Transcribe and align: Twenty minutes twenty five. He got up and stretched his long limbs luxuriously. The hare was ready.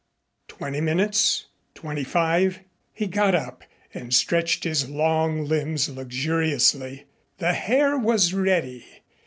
Twenty 0.47 0.81
minutes 0.81 1.45
twenty 1.75 2.03
five. 2.03 2.61
He 2.91 3.05
got 3.05 3.35
up 3.35 3.63
and 3.93 4.11
stretched 4.11 4.63
his 4.63 4.89
long 4.89 5.45
limbs 5.45 5.89
luxuriously. 5.89 7.05
The 7.37 7.53
hare 7.53 7.99
was 7.99 8.33
ready. 8.33 8.83